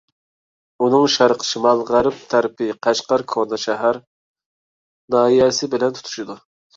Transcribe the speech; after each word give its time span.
ئۇنىڭ 0.83 1.03
شەرق، 1.15 1.43
شىمال، 1.49 1.83
غەرب 1.89 2.17
تەرىپى 2.31 2.69
قەشقەر 2.87 3.23
كوناشەھەر 3.33 3.99
ناھىيەسى 5.17 5.71
بىلەن 5.75 5.95
تۇتىشىدۇ. 5.99 6.39